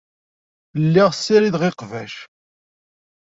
Lliɣ 0.83 1.09
ssirideɣ 1.13 1.63
iqbac. 1.69 2.13